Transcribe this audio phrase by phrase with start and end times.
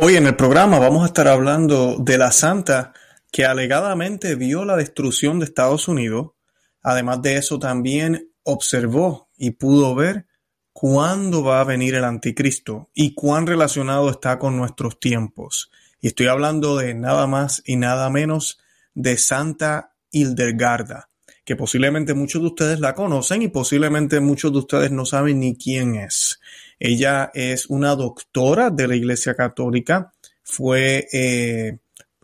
[0.00, 2.92] Hoy en el programa vamos a estar hablando de la santa
[3.32, 6.34] que alegadamente vio la destrucción de Estados Unidos.
[6.82, 10.26] Además de eso, también observó y pudo ver
[10.72, 15.68] cuándo va a venir el anticristo y cuán relacionado está con nuestros tiempos.
[16.00, 18.60] Y estoy hablando de nada más y nada menos
[18.94, 21.10] de Santa Hildegarda,
[21.44, 25.56] que posiblemente muchos de ustedes la conocen y posiblemente muchos de ustedes no saben ni
[25.56, 26.38] quién es.
[26.78, 31.78] Ella es una doctora de la Iglesia Católica, fue eh,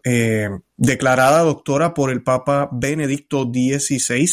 [0.05, 4.29] eh, declarada doctora por el Papa Benedicto XVI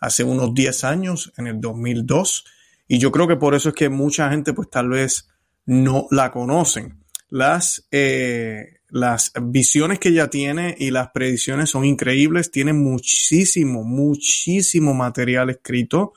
[0.00, 2.44] hace unos 10 años, en el 2002,
[2.88, 5.28] y yo creo que por eso es que mucha gente pues tal vez
[5.64, 6.98] no la conocen.
[7.30, 14.92] Las, eh, las visiones que ella tiene y las predicciones son increíbles, tiene muchísimo, muchísimo
[14.92, 16.12] material escrito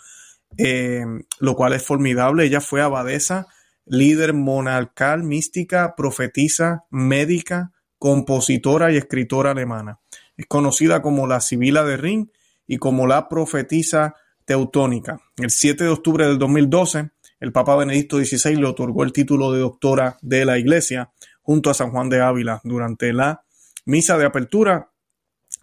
[0.58, 1.06] eh,
[1.40, 2.46] lo cual es formidable.
[2.46, 3.48] Ella fue abadesa,
[3.86, 10.00] líder monarcal, mística, profetisa, médica, compositora y escritora alemana.
[10.38, 12.32] Es conocida como la Sibila de Rin
[12.68, 14.16] y como la profetisa
[14.46, 15.22] teutónica.
[15.38, 19.60] El 7 de octubre del 2012, el Papa Benedicto XVI le otorgó el título de
[19.60, 23.44] doctora de la Iglesia junto a San Juan de Ávila durante la
[23.86, 24.92] misa de apertura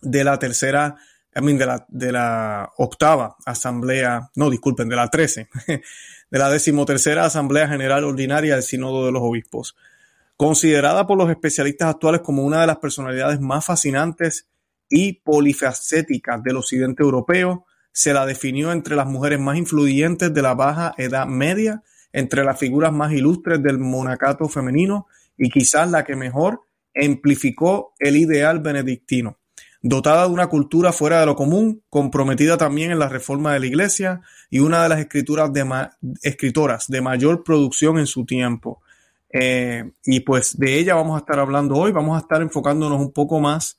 [0.01, 0.97] de la tercera
[1.35, 5.49] de la, de la octava asamblea, no, disculpen, de la trece,
[6.31, 9.77] de la decimotercera asamblea general ordinaria del Sínodo de los Obispos.
[10.37, 14.49] Considerada por los especialistas actuales como una de las personalidades más fascinantes
[14.91, 20.55] y polifacéticas del occidente europeo, se la definió entre las mujeres más influyentes de la
[20.55, 26.17] baja edad media, entre las figuras más ilustres del monacato femenino y quizás la que
[26.17, 26.63] mejor
[26.95, 29.39] amplificó el ideal benedictino
[29.83, 33.67] dotada de una cultura fuera de lo común, comprometida también en la reforma de la
[33.67, 35.89] iglesia y una de las escrituras de
[36.23, 38.81] escritoras de mayor producción en su tiempo.
[39.29, 43.13] Eh, y pues de ella vamos a estar hablando hoy, vamos a estar enfocándonos un
[43.13, 43.79] poco más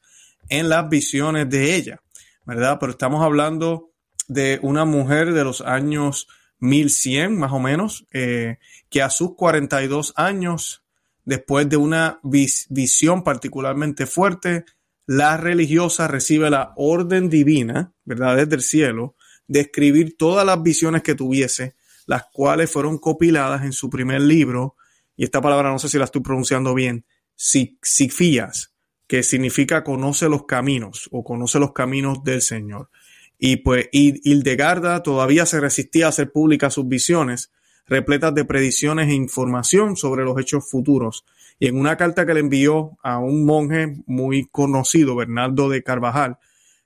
[0.49, 2.01] en las visiones de ella,
[2.45, 2.77] ¿verdad?
[2.79, 3.91] Pero estamos hablando
[4.27, 6.27] de una mujer de los años
[6.59, 8.57] 1100 más o menos, eh,
[8.89, 10.83] que a sus 42 años,
[11.23, 14.65] después de una visión particularmente fuerte,
[15.05, 18.37] la religiosa recibe la orden divina, ¿verdad?
[18.37, 19.15] Desde el cielo,
[19.47, 21.75] de escribir todas las visiones que tuviese,
[22.05, 24.75] las cuales fueron copiladas en su primer libro,
[25.15, 27.05] y esta palabra no sé si la estoy pronunciando bien,
[27.35, 28.73] Sifías,
[29.07, 32.89] que significa conoce los caminos o conoce los caminos del Señor.
[33.37, 37.51] Y pues Hildegarda todavía se resistía a hacer públicas sus visiones,
[37.85, 41.25] repletas de predicciones e información sobre los hechos futuros,
[41.63, 46.37] y en una carta que le envió a un monje muy conocido, Bernardo de Carvajal,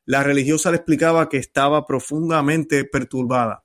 [0.06, 3.64] la religiosa le explicaba que estaba profundamente perturbada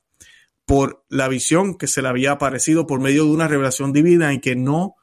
[0.65, 4.41] por la visión que se le había aparecido por medio de una revelación divina y
[4.41, 4.95] que no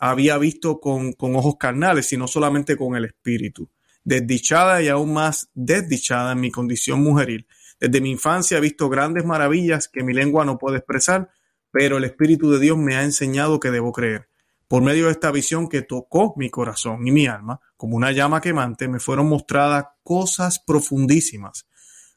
[0.00, 3.70] había visto con, con ojos carnales, sino solamente con el espíritu.
[4.02, 7.46] Desdichada y aún más desdichada en mi condición mujeril.
[7.78, 11.30] Desde mi infancia he visto grandes maravillas que mi lengua no puede expresar,
[11.70, 14.31] pero el Espíritu de Dios me ha enseñado que debo creer.
[14.72, 18.40] Por medio de esta visión que tocó mi corazón y mi alma, como una llama
[18.40, 21.66] quemante, me fueron mostradas cosas profundísimas.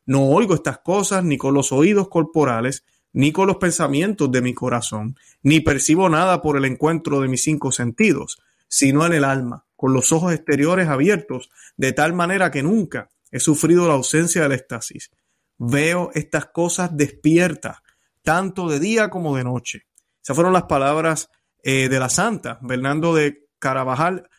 [0.05, 4.53] No oigo estas cosas ni con los oídos corporales, ni con los pensamientos de mi
[4.53, 9.65] corazón, ni percibo nada por el encuentro de mis cinco sentidos, sino en el alma,
[9.75, 14.53] con los ojos exteriores abiertos, de tal manera que nunca he sufrido la ausencia del
[14.53, 15.11] éxtasis.
[15.57, 17.79] Veo estas cosas despiertas,
[18.23, 19.87] tanto de día como de noche.
[20.23, 21.29] Esas fueron las palabras
[21.67, 24.29] eh, de la Santa, Bernardo de Carabajal,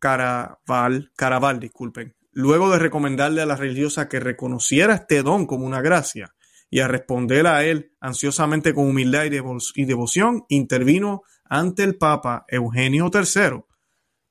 [0.00, 5.80] Caraval, Caraval, disculpen, luego de recomendarle a la religiosa que reconociera este don como una
[5.82, 6.34] gracia
[6.68, 13.08] y a responder a él ansiosamente con humildad y, devoción, intervino ante el Papa Eugenio
[13.14, 13.60] III,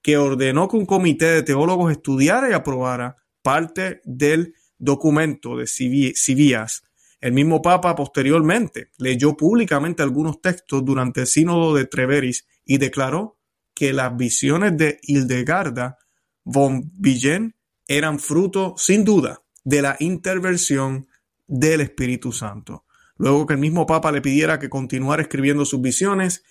[0.02, 6.84] que ordenó que un comité de teólogos estudiara y aprobara parte del documento de Civías
[7.24, 13.40] el mismo Papa posteriormente leyó públicamente algunos textos durante el sínodo de Treveris y declaró
[13.74, 15.98] que las visiones de Hildegarda
[16.44, 17.56] von Bingen
[17.88, 21.08] eran fruto, sin duda, de la intervención
[21.48, 22.84] del Espíritu Santo.
[23.16, 26.44] Luego que el mismo Papa le pidiera que continuara escribiendo sus visiones,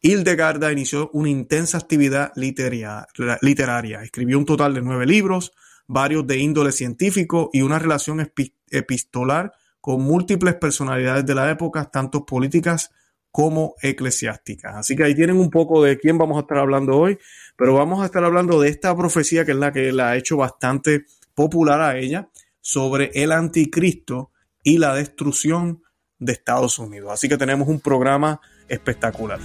[0.00, 4.02] Hildegarda inició una intensa actividad literaria.
[4.04, 5.50] Escribió un total de nueve libros,
[5.88, 8.24] varios de índole científico y una relación
[8.70, 12.90] epistolar con múltiples personalidades de la época, tanto políticas
[13.30, 14.74] como eclesiásticas.
[14.76, 17.18] Así que ahí tienen un poco de quién vamos a estar hablando hoy,
[17.56, 20.36] pero vamos a estar hablando de esta profecía que es la que la ha hecho
[20.36, 21.04] bastante
[21.34, 22.28] popular a ella
[22.60, 24.32] sobre el anticristo
[24.62, 25.82] y la destrucción
[26.18, 27.12] de Estados Unidos.
[27.12, 29.40] Así que tenemos un programa espectacular.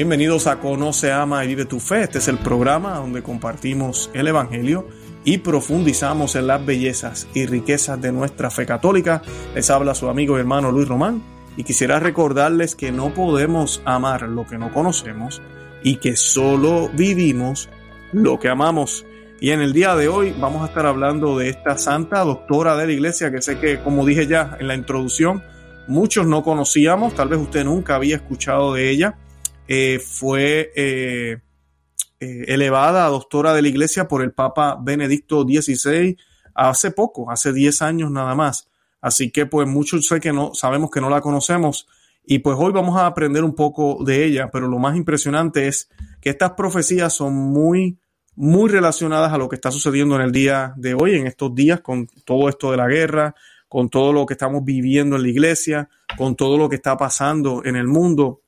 [0.00, 2.04] Bienvenidos a Conoce, Ama y Vive tu Fe.
[2.04, 4.88] Este es el programa donde compartimos el Evangelio
[5.24, 9.20] y profundizamos en las bellezas y riquezas de nuestra fe católica.
[9.54, 11.22] Les habla su amigo y hermano Luis Román
[11.54, 15.42] y quisiera recordarles que no podemos amar lo que no conocemos
[15.84, 17.68] y que solo vivimos
[18.14, 19.04] lo que amamos.
[19.38, 22.86] Y en el día de hoy vamos a estar hablando de esta santa doctora de
[22.86, 25.42] la iglesia que sé que, como dije ya en la introducción,
[25.88, 29.18] muchos no conocíamos, tal vez usted nunca había escuchado de ella.
[29.72, 31.38] Eh, fue eh,
[32.18, 36.16] eh, elevada a doctora de la iglesia por el Papa Benedicto XVI
[36.56, 38.68] hace poco, hace 10 años nada más.
[39.00, 41.86] Así que pues muchos sé que no sabemos que no la conocemos
[42.26, 45.88] y pues hoy vamos a aprender un poco de ella, pero lo más impresionante es
[46.20, 47.96] que estas profecías son muy
[48.34, 51.80] muy relacionadas a lo que está sucediendo en el día de hoy, en estos días,
[51.80, 53.36] con todo esto de la guerra,
[53.68, 57.62] con todo lo que estamos viviendo en la iglesia, con todo lo que está pasando
[57.64, 58.40] en el mundo.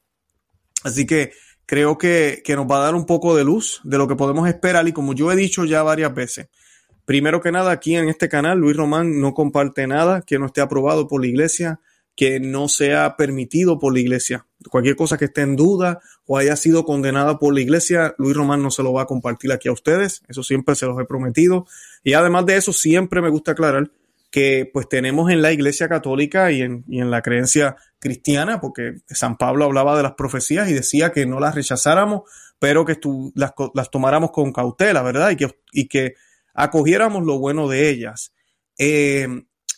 [0.84, 1.32] Así que
[1.67, 4.87] creo que, nos va a dar un poco de luz de lo que podemos esperar
[4.88, 6.49] y como yo he dicho ya varias veces,
[7.05, 10.61] primero que nada aquí en este canal Luis Román no comparte nada que no esté
[10.61, 11.81] aprobado por la iglesia,
[12.14, 14.46] que no sea permitido por la iglesia.
[14.70, 18.62] Cualquier cosa que esté en duda o haya sido condenada por la iglesia, Luis Román
[18.62, 20.23] no se lo va a compartir aquí a ustedes.
[20.29, 21.67] Eso siempre se los he prometido.
[22.05, 23.90] Y además de eso, siempre me gusta aclarar
[24.32, 29.67] que pues tenemos en la Iglesia Católica y en, la creencia cristiana, porque San Pablo
[29.67, 32.23] hablaba de las profecías y decía que no las rechazáramos,
[32.58, 32.99] pero que
[33.34, 35.31] las, las, tomáramos con cautela, ¿verdad?
[35.31, 36.14] Y que, y que
[36.55, 38.32] acogiéramos lo bueno de ellas.
[38.79, 39.29] Eh,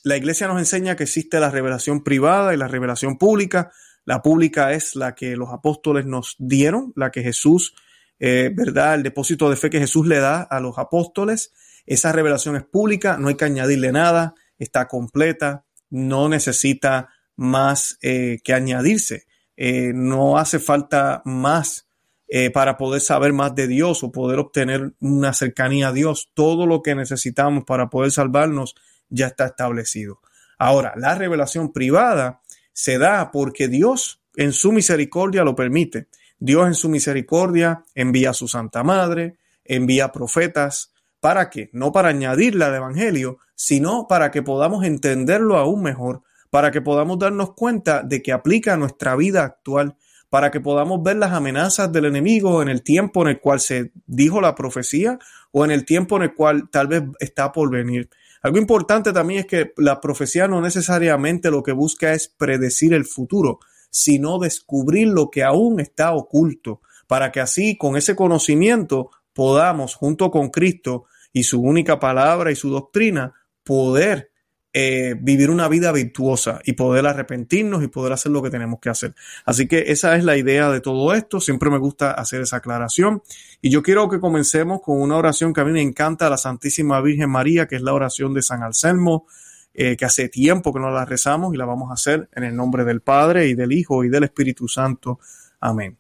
[0.05, 3.73] la Iglesia nos enseña que existe la revelación privada y la revelación pública.
[4.05, 7.75] La pública es la que los apóstoles nos dieron, la que Jesús,
[8.21, 8.95] eh, ¿verdad?
[8.95, 11.53] El depósito de fe que Jesús le da a los apóstoles.
[11.87, 18.41] Esa revelación es pública, no hay que añadirle nada está completa, no necesita más eh,
[18.45, 21.89] que añadirse, eh, no hace falta más
[22.29, 26.31] eh, para poder saber más de Dios o poder obtener una cercanía a Dios.
[26.35, 28.75] Todo lo que necesitamos para poder salvarnos
[29.09, 30.21] ya está establecido.
[30.59, 32.41] Ahora, la revelación privada
[32.73, 36.09] se da porque Dios en su misericordia lo permite.
[36.39, 40.94] Dios en su misericordia envía a su Santa Madre, envía profetas,
[41.25, 41.71] ¿Para qué?
[41.73, 47.19] No para añadirle al Evangelio, sino para que podamos entenderlo aún mejor, para que podamos
[47.19, 49.97] darnos cuenta de que aplica a nuestra vida actual,
[50.29, 53.91] para que podamos ver las amenazas del enemigo en el tiempo en el cual se
[54.05, 55.19] dijo la profecía
[55.51, 58.11] o en el tiempo en el cual tal vez está por venir.
[58.43, 63.07] Algo importante también es que la profecía no necesariamente lo que busca es predecir el
[63.07, 69.95] futuro, sino descubrir lo que aún está oculto, para que así con ese conocimiento podamos,
[69.95, 74.31] junto con Cristo, y su única palabra y su doctrina, poder
[74.73, 78.89] eh, vivir una vida virtuosa y poder arrepentirnos y poder hacer lo que tenemos que
[78.89, 79.15] hacer.
[79.45, 81.41] Así que esa es la idea de todo esto.
[81.41, 83.23] Siempre me gusta hacer esa aclaración.
[83.61, 87.01] Y yo quiero que comencemos con una oración que a mí me encanta, la Santísima
[87.01, 89.27] Virgen María, que es la oración de San Anselmo,
[89.75, 92.55] eh, que hace tiempo que no la rezamos y la vamos a hacer en el
[92.55, 95.19] nombre del Padre y del Hijo y del Espíritu Santo.
[95.59, 95.99] Amén.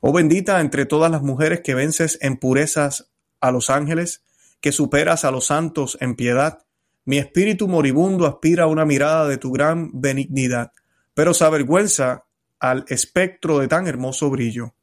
[0.00, 4.22] Oh bendita entre todas las mujeres que vences en purezas a los ángeles,
[4.66, 6.66] que superas a los santos en piedad.
[7.04, 10.72] Mi espíritu moribundo aspira a una mirada de tu gran benignidad,
[11.14, 12.24] pero se avergüenza
[12.58, 14.74] al espectro de tan hermoso brillo.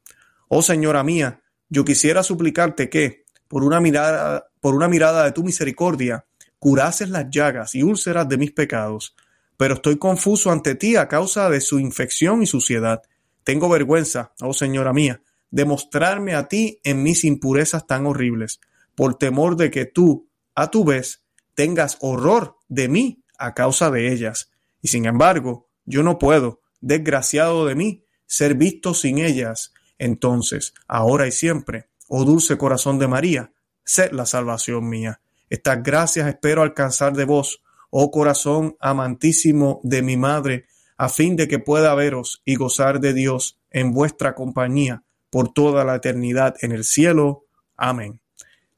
[0.48, 5.44] Oh Señora mía, yo quisiera suplicarte que, por una mirada, por una mirada de tu
[5.44, 6.24] misericordia,
[6.58, 9.14] curases las llagas y úlceras de mis pecados,
[9.58, 13.02] pero estoy confuso ante ti a causa de su infección y suciedad.
[13.42, 15.20] Tengo vergüenza, oh Señora mía,
[15.50, 18.60] de mostrarme a ti en mis impurezas tan horribles
[18.94, 21.24] por temor de que tú, a tu vez,
[21.54, 24.50] tengas horror de mí a causa de ellas.
[24.80, 29.72] Y sin embargo, yo no puedo, desgraciado de mí, ser visto sin ellas.
[29.98, 33.52] Entonces, ahora y siempre, oh dulce corazón de María,
[33.84, 35.20] sed la salvación mía.
[35.50, 41.48] Estas gracias espero alcanzar de vos, oh corazón amantísimo de mi madre, a fin de
[41.48, 46.72] que pueda veros y gozar de Dios en vuestra compañía por toda la eternidad en
[46.72, 47.46] el cielo.
[47.76, 48.23] Amén.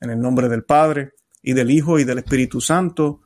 [0.01, 1.13] En el nombre del Padre,
[1.43, 3.23] y del Hijo, y del Espíritu Santo.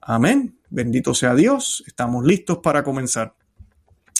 [0.00, 0.60] Amén.
[0.70, 1.82] Bendito sea Dios.
[1.86, 3.36] Estamos listos para comenzar.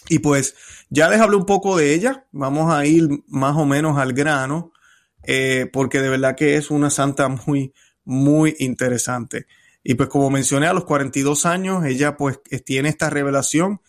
[0.08, 0.54] Y pues
[0.90, 2.26] ya les hablé un poco de ella.
[2.32, 4.72] Vamos a ir más o menos al grano,
[5.22, 7.72] eh, porque de verdad que es una santa muy,
[8.04, 9.46] muy interesante.
[9.82, 13.80] Y pues como mencioné, a los 42 años, ella pues tiene esta revelación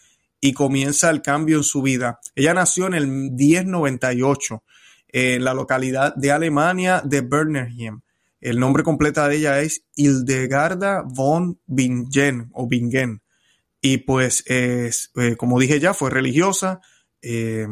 [0.41, 2.19] y comienza el cambio en su vida.
[2.35, 4.63] Ella nació en el 1098
[5.07, 8.01] en la localidad de Alemania de Bernheim.
[8.41, 13.21] El nombre completo de ella es Hildegarda von Bingen o Bingen.
[13.81, 16.81] Y pues, es, eh, como dije ya, fue religiosa,
[17.21, 17.67] eh,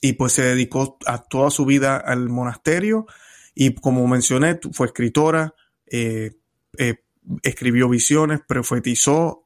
[0.00, 3.06] y pues se dedicó a toda su vida al monasterio
[3.54, 5.54] y como mencioné, fue escritora,
[5.86, 6.32] eh,
[7.42, 9.42] escribió visiones, profetizó,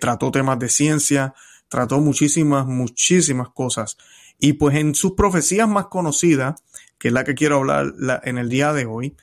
[0.00, 1.34] trató temas de ciencia,
[1.68, 3.96] trató muchísimas, muchísimas cosas.
[4.38, 6.62] Y pues en sus profecías más conocidas,
[6.98, 9.16] que es la que quiero hablar en el día de hoy,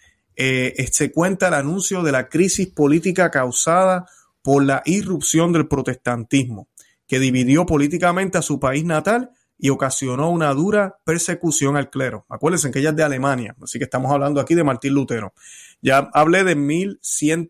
[0.92, 4.06] se cuenta el anuncio de la crisis política causada
[4.42, 6.70] por la irrupción del protestantismo,
[7.08, 12.26] que dividió políticamente a su país natal y ocasionó una dura persecución al clero.
[12.30, 15.34] Acuérdense que ella es de Alemania, así que estamos hablando aquí de Martín Lutero.
[15.82, 17.50] Ya hablé de 1100,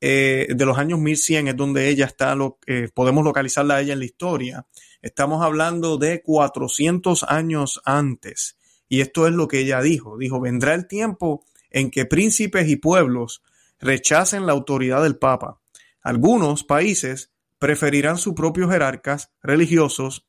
[0.00, 3.92] eh, de los años 1100 es donde ella está, lo, eh, podemos localizarla a ella
[3.92, 4.66] en la historia.
[5.00, 8.56] Estamos hablando de 400 años antes.
[8.88, 10.18] Y esto es lo que ella dijo.
[10.18, 13.42] Dijo, vendrá el tiempo en que príncipes y pueblos
[13.78, 15.60] rechacen la autoridad del Papa.
[16.02, 20.26] Algunos países preferirán sus propios jerarcas religiosos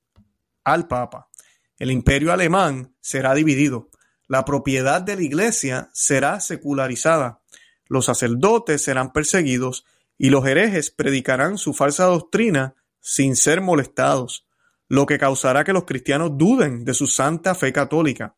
[0.63, 1.29] al Papa.
[1.77, 3.89] El imperio alemán será dividido.
[4.27, 7.41] La propiedad de la iglesia será secularizada.
[7.87, 9.85] Los sacerdotes serán perseguidos
[10.17, 14.45] y los herejes predicarán su falsa doctrina sin ser molestados,
[14.89, 18.35] lo que causará que los cristianos duden de su santa fe católica.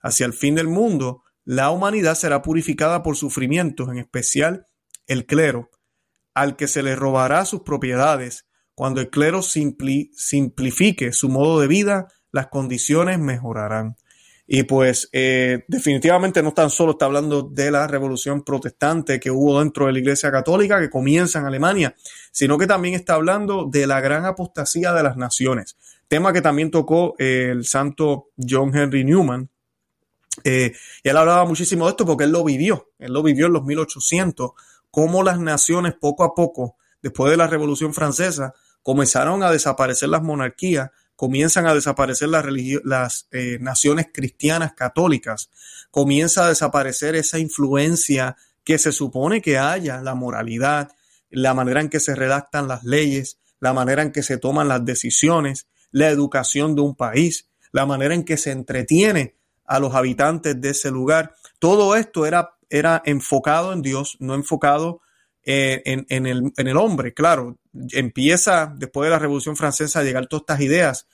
[0.00, 4.66] Hacia el fin del mundo, la humanidad será purificada por sufrimientos, en especial
[5.06, 5.70] el clero,
[6.32, 12.08] al que se le robará sus propiedades, cuando el clero simplifique su modo de vida,
[12.32, 13.96] las condiciones mejorarán.
[14.46, 19.58] Y pues eh, definitivamente no tan solo está hablando de la revolución protestante que hubo
[19.60, 21.94] dentro de la Iglesia Católica que comienza en Alemania,
[22.30, 25.76] sino que también está hablando de la gran apostasía de las naciones,
[26.08, 29.48] tema que también tocó eh, el santo John Henry Newman.
[30.44, 30.72] Eh,
[31.02, 33.64] y él hablaba muchísimo de esto porque él lo vivió, él lo vivió en los
[33.64, 34.50] 1800,
[34.90, 40.22] cómo las naciones poco a poco, después de la Revolución Francesa, comenzaron a desaparecer las
[40.22, 42.44] monarquías, comienzan a desaparecer las,
[42.84, 45.48] las eh, naciones cristianas católicas,
[45.90, 50.92] comienza a desaparecer esa influencia que se supone que haya, la moralidad,
[51.30, 54.84] la manera en que se redactan las leyes, la manera en que se toman las
[54.84, 60.60] decisiones, la educación de un país, la manera en que se entretiene a los habitantes
[60.60, 61.34] de ese lugar.
[61.58, 65.00] Todo esto era, era enfocado en Dios, no enfocado
[65.46, 67.58] eh, en, el, en, el, hombre, claro,
[67.92, 71.06] empieza después de la Revolución Francesa a llegar todas estas ideas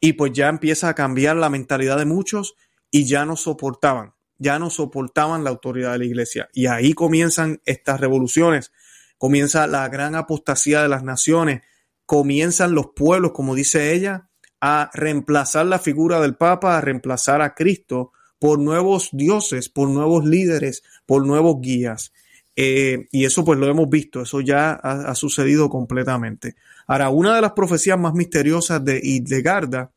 [0.00, 2.54] y pues ya empieza a cambiar la mentalidad de muchos
[2.90, 6.48] y ya no soportaban, ya no soportaban la autoridad de la iglesia.
[6.52, 8.72] Y ahí comienzan estas revoluciones,
[9.18, 11.62] comienza la gran apostasía de las naciones,
[12.06, 14.25] comienzan los pueblos, como dice ella,
[14.60, 20.24] a reemplazar la figura del Papa, a reemplazar a Cristo por nuevos dioses, por nuevos
[20.24, 22.12] líderes, por nuevos guías.
[22.54, 26.56] Eh, y eso pues lo hemos visto, eso ya ha, sucedido completamente.
[26.86, 29.90] Ahora, una de las profecías más misteriosas de Hildegard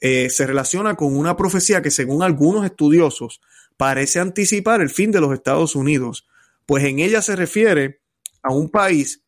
[0.00, 3.40] eh, se relaciona con una profecía que según algunos estudiosos
[3.78, 6.26] parece anticipar el fin de los Estados Unidos,
[6.66, 8.00] pues en ella se refiere
[8.42, 9.23] a un país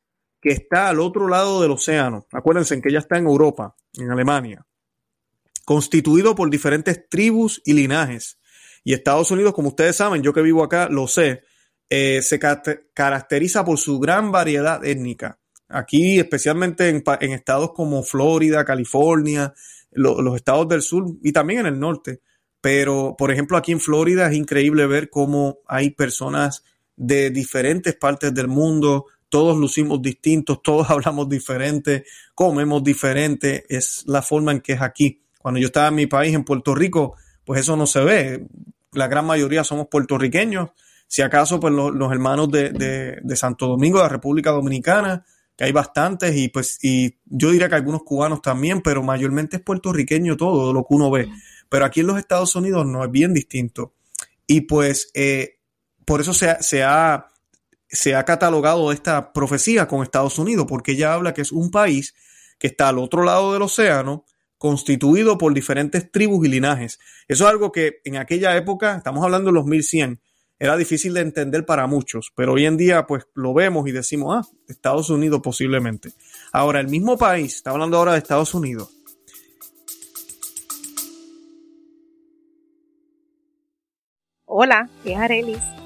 [0.46, 2.28] que está al otro lado del océano.
[2.30, 4.64] Acuérdense que ella está en Europa, en Alemania,
[5.64, 8.38] constituido por diferentes tribus y linajes.
[8.84, 11.42] Y Estados Unidos, como ustedes saben, yo que vivo acá lo sé,
[11.90, 15.40] eh, se caracteriza por su gran variedad étnica.
[15.68, 19.52] Aquí, especialmente en, estados como Florida, California,
[19.90, 22.20] los estados del sur y también en el norte.
[22.60, 26.62] Pero, por ejemplo, aquí en Florida es increíble ver cómo hay personas
[26.94, 32.04] de diferentes partes del mundo, todos lucimos distintos, todos hablamos diferente,
[32.34, 35.22] comemos diferente, es la forma en que es aquí.
[35.38, 37.14] Cuando yo estaba en mi país, en Puerto Rico,
[37.44, 38.46] pues eso no se ve.
[38.92, 40.70] La gran mayoría somos puertorriqueños
[41.08, 45.24] si acaso, pues los, hermanos de, Santo Domingo, de la República Dominicana,
[45.56, 49.62] que hay bastantes, y pues, y yo diría que algunos cubanos también, pero mayormente es
[49.62, 51.28] puertorriqueño todo lo que uno ve.
[51.68, 53.94] Pero aquí en los Estados Unidos no es bien distinto.
[54.46, 55.58] Y pues, eh,
[56.04, 57.28] por eso se se ha,
[57.88, 62.14] se ha catalogado esta profecía con Estados Unidos, porque ella habla que es un país
[62.58, 64.24] que está al otro lado del océano,
[64.58, 66.98] constituido por diferentes tribus y linajes.
[67.28, 70.20] Eso es algo que en aquella época, estamos hablando de los 1100,
[70.58, 74.34] era difícil de entender para muchos, pero hoy en día pues lo vemos y decimos,
[74.36, 76.14] ah, Estados Unidos posiblemente.
[76.50, 78.90] Ahora, el mismo país, está hablando ahora de Estados Unidos.
[84.46, 85.85] Hola, es Arelis.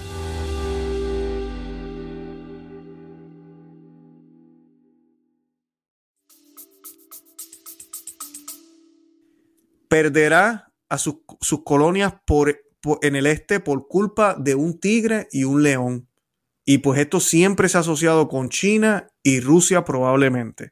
[9.91, 11.17] Perderá a sus,
[11.65, 12.57] colonias por,
[13.01, 16.07] en el este por culpa de un tigre y un león.
[16.63, 20.71] Y pues esto siempre se ha asociado con China y Rusia probablemente.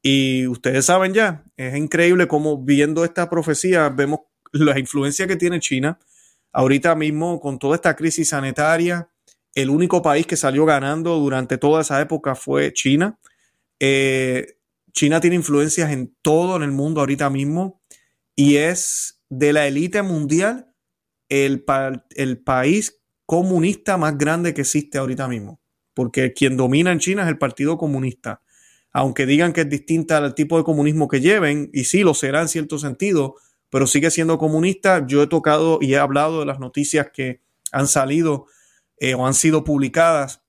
[0.00, 4.20] Y ustedes saben ya, es increíble cómo viendo esta profecía vemos
[4.52, 5.98] la influencia que tiene China.
[6.50, 9.10] Ahorita mismo con toda esta crisis sanitaria,
[9.54, 13.18] el único país que salió ganando durante toda esa época fue China.
[13.78, 14.56] Eh,
[14.94, 17.82] China tiene influencias en todo en el mundo ahorita mismo
[18.36, 20.72] y es de la élite mundial
[21.28, 21.64] el,
[22.10, 25.60] el país comunista más grande que existe ahorita mismo.
[25.94, 28.42] Porque quien domina en China es el Partido Comunista.
[28.92, 32.40] Aunque digan que es distinta al tipo de comunismo que lleven, y sí lo será
[32.42, 33.36] en cierto sentido,
[33.70, 35.04] pero sigue siendo comunista.
[35.06, 37.40] Yo he tocado y he hablado de las noticias que
[37.72, 38.46] han salido
[38.98, 40.42] eh, o han sido publicadas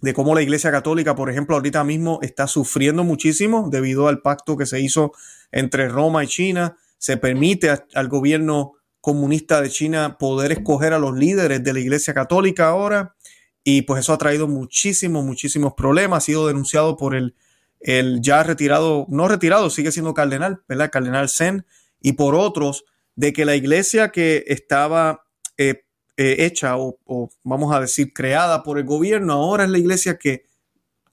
[0.00, 4.56] de cómo la Iglesia Católica, por ejemplo, ahorita mismo está sufriendo muchísimo debido al pacto
[4.56, 5.12] que se hizo
[5.52, 6.76] entre Roma y China.
[6.98, 12.14] Se permite al gobierno comunista de China poder escoger a los líderes de la Iglesia
[12.14, 13.14] Católica ahora.
[13.62, 16.18] Y pues eso ha traído muchísimos, muchísimos problemas.
[16.18, 17.34] Ha sido denunciado por el,
[17.80, 20.90] el ya retirado, no retirado, sigue siendo cardenal, ¿verdad?
[20.90, 21.66] Cardenal Zen,
[22.00, 22.84] y por otros,
[23.14, 25.24] de que la iglesia que estaba
[25.56, 25.84] eh,
[26.16, 26.98] eh, hecha o,
[27.42, 30.44] vamos a decir creada por el gobierno, ahora es la iglesia que,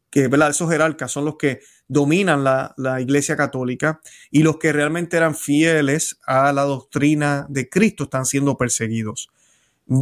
[0.10, 0.50] que ¿verdad?
[0.50, 5.36] Esos jerarcas son los que dominan la, la, iglesia católica y los que realmente eran
[5.36, 9.30] fieles a la doctrina de Cristo están siendo perseguidos.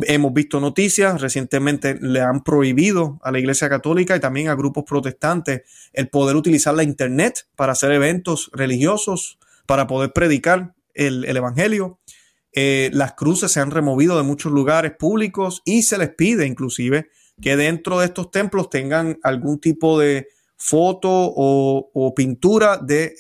[0.04, 4.84] Hemos visto noticias, recientemente le han prohibido a la Iglesia Católica y también a grupos
[4.88, 11.36] protestantes el poder utilizar la Internet para hacer eventos religiosos, para poder predicar el, el
[11.36, 12.00] Evangelio.
[12.54, 17.10] Eh, las cruces se han removido de muchos lugares públicos y se les pide inclusive
[17.42, 20.28] que dentro de estos templos tengan algún tipo de
[20.62, 23.16] foto o, pintura de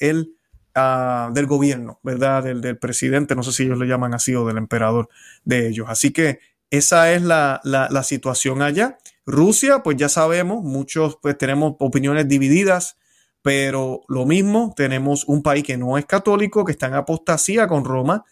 [0.75, 2.43] ah, del gobierno, ¿verdad?
[2.43, 5.10] Del, del, presidente, no sé si ellos le llaman así, o del emperador
[5.43, 5.88] de ellos.
[5.89, 8.99] Así que esa es la, la, la situación allá.
[9.25, 12.97] Rusia, pues ya sabemos, muchos pues tenemos opiniones divididas,
[13.41, 17.86] pero lo mismo, tenemos un país que no es católico, que está en apostasía con
[17.86, 18.23] Roma,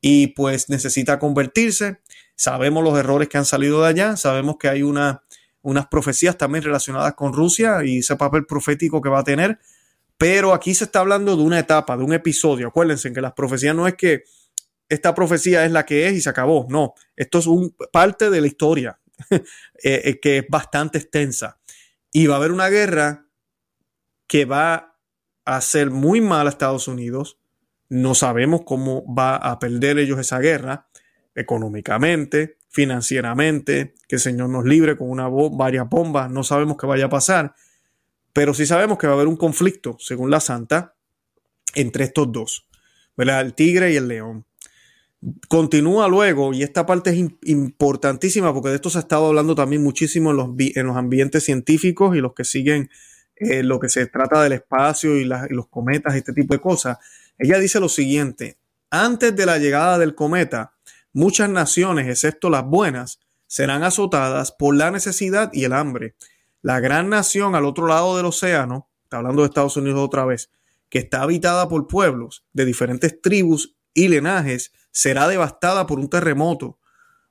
[0.00, 2.00] y pues necesita convertirse.
[2.34, 5.22] Sabemos los errores que han salido de allá, sabemos que hay una,
[5.66, 9.58] unas profecías también relacionadas con Rusia y ese papel profético que va a tener,
[10.16, 12.68] pero aquí se está hablando de una etapa, de un episodio.
[12.68, 14.22] Acuérdense que las profecías no es que
[14.88, 18.40] esta profecía es la que es y se acabó, no, esto es un, parte de
[18.40, 19.00] la historia
[19.30, 19.40] eh,
[19.82, 21.58] eh, que es bastante extensa.
[22.12, 23.26] Y va a haber una guerra
[24.28, 24.96] que va
[25.44, 27.38] a hacer muy mal a Estados Unidos,
[27.88, 30.86] no sabemos cómo va a perder ellos esa guerra
[31.34, 37.06] económicamente, financieramente, que el Señor nos libre con una varias bombas, no sabemos qué vaya
[37.06, 37.54] a pasar,
[38.34, 40.94] pero sí sabemos que va a haber un conflicto, según la Santa,
[41.74, 42.68] entre estos dos,
[43.16, 43.40] ¿verdad?
[43.40, 44.44] El tigre y el león.
[45.48, 49.82] Continúa luego, y esta parte es importantísima porque de esto se ha estado hablando también
[49.82, 52.90] muchísimo en los, en los ambientes científicos y los que siguen
[53.36, 56.98] eh, lo que se trata del espacio y, y los cometas, este tipo de cosas
[57.38, 58.58] ella dice lo siguiente,
[58.90, 60.75] antes de la llegada del cometa,
[61.16, 66.14] muchas naciones, excepto las buenas, serán azotadas por la necesidad y el hambre.
[66.60, 70.50] La gran nación al otro lado del océano, está hablando de Estados Unidos otra vez,
[70.90, 76.78] que está habitada por pueblos de diferentes tribus y lenajes, será devastada por un terremoto,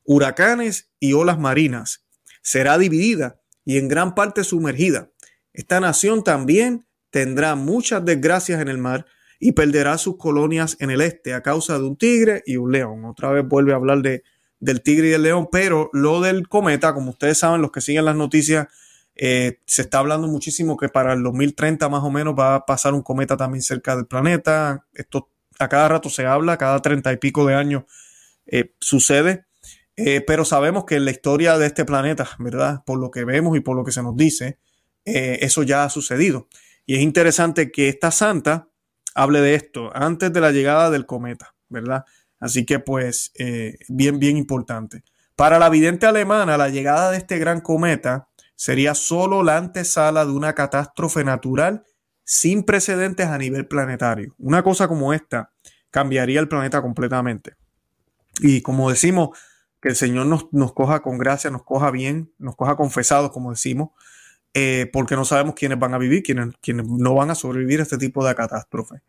[0.04, 2.04] huracanes y olas marinas.
[2.42, 5.12] Será dividida y en gran parte sumergida.
[5.54, 9.06] Esta nación también tendrá muchas desgracias en el mar
[9.40, 13.06] y perderá sus colonias en el este a causa de un tigre y un león.
[13.06, 14.24] Otra vez vuelve a hablar de,
[14.60, 18.06] del tigre y el león, pero lo del cometa, como ustedes saben, los que siguen
[18.06, 18.68] las noticias,
[19.16, 22.94] eh, se está hablando muchísimo que para el 2030 más o menos va a pasar
[22.94, 24.86] un cometa también cerca del planeta.
[24.94, 27.84] Esto a cada rato se habla, cada treinta y pico de años
[28.46, 29.46] eh, sucede.
[29.98, 32.84] Eh, pero sabemos que en la historia de este planeta, ¿verdad?
[32.86, 34.60] Por lo que vemos y por lo que se nos dice,
[35.06, 36.48] eso ya ha sucedido.
[36.88, 38.70] Y es interesante que esta santa,
[39.16, 42.06] hable de esto antes de la llegada del cometa, ¿verdad?
[42.40, 45.04] Así que pues eh, bien, bien importante.
[45.36, 50.32] Para la vidente alemana, la llegada de este gran cometa sería solo la antesala de
[50.32, 51.84] una catástrofe natural
[52.24, 54.34] sin precedentes a nivel planetario.
[54.38, 55.52] Una cosa como esta
[55.90, 57.56] cambiaría el planeta completamente.
[58.40, 59.38] Y como decimos,
[59.82, 63.52] que el Señor nos, nos coja con gracia, nos coja bien, nos coja confesados, como
[63.52, 63.92] decimos,
[64.58, 66.56] eh, porque no sabemos quiénes van a vivir, quiénes,
[66.88, 69.02] no van a sobrevivir a este tipo de catástrofe.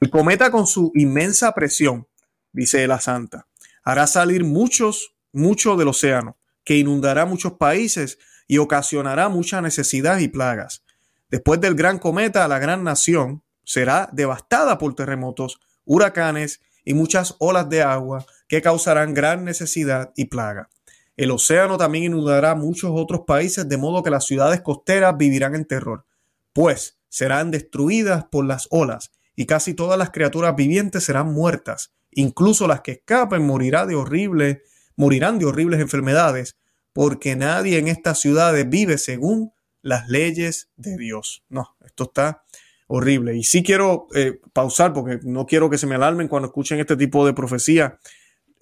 [0.00, 2.08] El cometa con su inmensa presión,
[2.52, 3.46] dice la Santa,
[3.84, 10.28] hará salir muchos, mucho del océano, que inundará muchos países y ocasionará mucha necesidad y
[10.28, 10.82] plagas.
[11.28, 17.68] Después del gran cometa, la gran nación será devastada por terremotos, huracanes y muchas olas
[17.68, 20.70] de agua que causarán gran necesidad y plaga.
[21.18, 25.64] El océano también inundará muchos otros países, de modo que las ciudades costeras vivirán en
[25.64, 26.06] terror,
[26.52, 32.68] pues serán destruidas por las olas, y casi todas las criaturas vivientes serán muertas, incluso
[32.68, 34.58] las que escapen morirán de horribles,
[34.94, 36.56] morirán de horribles enfermedades,
[36.92, 39.52] porque nadie en estas ciudades vive según
[39.82, 41.42] las leyes de Dios.
[41.48, 42.44] No, esto está
[42.86, 43.36] horrible.
[43.36, 46.96] Y sí quiero eh, pausar porque no quiero que se me alarmen cuando escuchen este
[46.96, 47.98] tipo de profecía.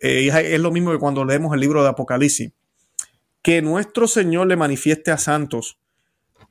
[0.01, 2.53] Eh, es lo mismo que cuando leemos el libro de Apocalipsis.
[3.43, 5.79] Que nuestro Señor le manifieste a santos.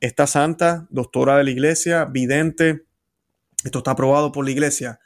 [0.00, 2.84] Esta santa, doctora de la iglesia, vidente,
[3.64, 5.00] esto está aprobado por la iglesia.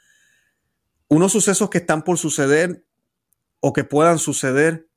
[1.07, 2.85] Unos sucesos que están por suceder
[3.59, 4.87] o que puedan suceder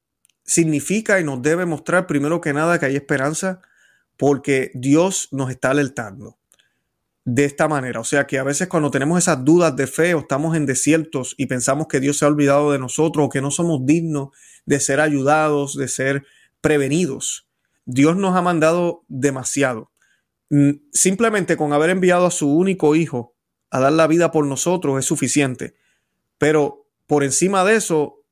[0.44, 3.60] significa y nos debe mostrar primero que nada que hay esperanza
[4.16, 6.38] porque Dios nos está alertando
[7.24, 8.00] de esta manera.
[8.00, 11.34] O sea que a veces cuando tenemos esas dudas de fe o estamos en desiertos
[11.38, 14.28] y pensamos que Dios se ha olvidado de nosotros o que no somos dignos
[14.66, 16.24] de ser ayudados, de ser
[16.60, 17.46] prevenidos,
[17.84, 19.90] Dios nos ha mandado demasiado.
[20.50, 23.34] Mm, simplemente con haber enviado a su único hijo
[23.70, 25.74] a dar la vida por nosotros es suficiente.
[26.38, 28.22] Pero por encima de eso,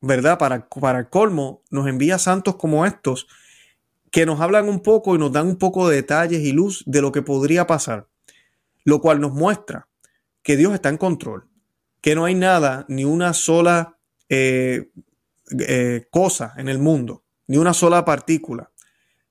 [0.00, 0.38] ¿verdad?
[0.38, 3.26] Para, para el colmo, nos envía santos como estos
[4.10, 7.00] que nos hablan un poco y nos dan un poco de detalles y luz de
[7.00, 8.09] lo que podría pasar
[8.90, 9.88] lo cual nos muestra
[10.42, 11.48] que Dios está en control,
[12.00, 13.98] que no hay nada, ni una sola
[14.28, 14.90] eh,
[15.60, 18.70] eh, cosa en el mundo, ni una sola partícula.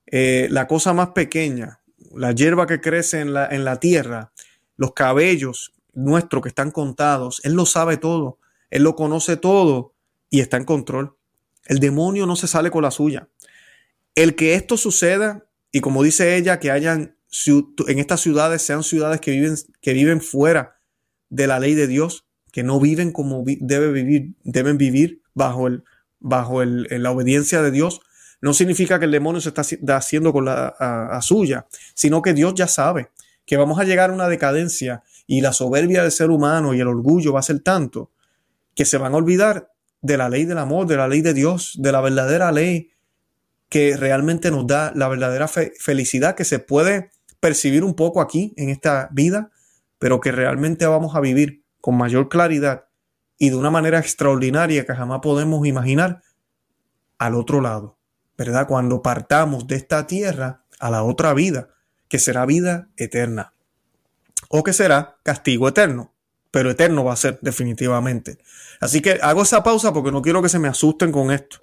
[0.08, 1.82] Eh, la cosa más pequeña,
[2.15, 4.32] la hierba que crece en la, en la tierra,
[4.78, 9.93] los cabellos nuestros que están contados, Él lo sabe todo, Él lo conoce todo
[10.30, 11.17] y está en control.
[11.65, 13.28] El demonio no se sale con la suya.
[14.15, 17.18] El que esto suceda, y como dice ella, que hayan
[17.87, 20.79] en estas ciudades sean ciudades que viven, que viven fuera
[21.29, 25.83] de la ley de Dios, que no viven como debe vivir, deben vivir bajo, el,
[26.19, 28.01] bajo el, la obediencia de Dios,
[28.41, 32.67] no significa que el demonio se está haciendo con la suya, sino que Dios ya
[32.67, 33.09] sabe
[33.49, 36.87] que vamos a llegar a una decadencia y la soberbia del ser humano y el
[36.87, 38.11] orgullo va a ser tanto
[38.75, 39.71] que se van a olvidar
[40.03, 42.91] de la ley del amor, de la ley de Dios, de la verdadera ley
[43.67, 47.09] que realmente nos da la verdadera felicidad que se puede
[47.39, 49.52] percibir un poco aquí en esta vida,
[49.97, 52.86] pero que realmente vamos a vivir con mayor claridad
[53.38, 56.21] y de una manera extraordinaria que jamás podemos imaginar
[57.17, 57.97] al otro lado,
[58.38, 58.67] ¿verdad?
[58.67, 61.69] Cuando partamos de esta tierra a la otra vida,
[62.08, 63.54] que será vida eterna
[64.49, 66.13] o que será castigo eterno,
[66.52, 68.39] pero eterno va a ser definitivamente.
[68.80, 71.60] Así que hago esa pausa porque no quiero que se me asusten con esto.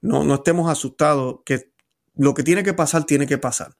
[0.00, 1.70] No, estemos asustados, que
[2.16, 3.74] lo que tiene que pasar, tiene que pasar.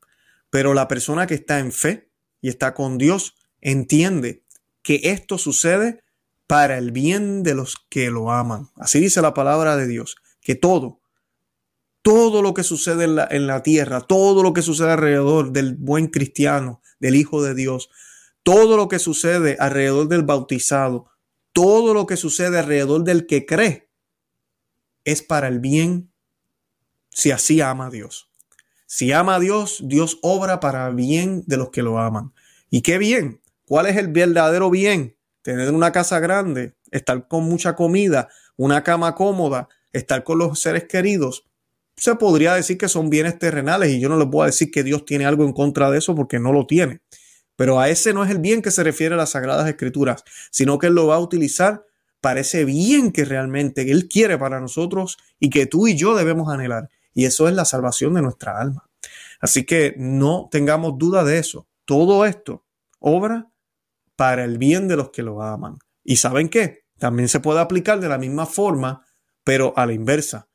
[0.55, 4.45] Pero la persona que está en fe y está con Dios entiende
[4.83, 6.05] que esto sucede
[6.47, 8.71] para el bien de los que lo aman.
[8.77, 11.01] Así dice la palabra de Dios, que todo,
[12.03, 15.75] todo lo que sucede en la, en la tierra, todo lo que sucede alrededor del
[15.75, 17.91] buen cristiano, del Hijo de Dios,
[18.45, 21.11] todo lo que sucede alrededor del bautizado,
[21.53, 23.91] todo lo que sucede alrededor del que cree,
[25.03, 26.13] es para el bien
[27.11, 28.31] si así ama Dios.
[28.97, 32.33] Si ama a Dios, Dios obra para bien de los que lo aman.
[32.71, 33.41] ¿Y qué bien?
[33.67, 35.17] ¿Cuál es el verdadero bien?
[35.43, 40.85] Tener una casa grande, estar con mucha comida, una cama cómoda, estar con los seres
[40.85, 41.45] queridos.
[41.97, 45.05] Se podría decir que son bienes terrenales y yo no les a decir que Dios
[45.05, 47.01] tiene algo en contra de eso porque no lo tiene.
[47.57, 50.79] Pero a ese no es el bien que se refiere a las Sagradas Escrituras, sino
[50.79, 51.85] que Él lo va a utilizar
[52.21, 56.49] para ese bien que realmente Él quiere para nosotros y que tú y yo debemos
[56.49, 58.91] anhelar y eso es la salvación de nuestra alma.
[59.41, 61.69] Así que no tengamos duda de eso.
[61.85, 62.65] Todo esto
[62.99, 63.51] obra
[64.17, 65.79] para el bien de los que lo aman.
[66.03, 66.85] ¿Y saben qué?
[66.99, 69.07] También se puede aplicar de la misma forma,
[69.45, 70.49] pero a la inversa.